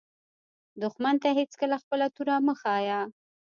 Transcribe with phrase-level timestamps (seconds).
[0.81, 2.99] دښمن ته هېڅکله خپله توره مه ښایه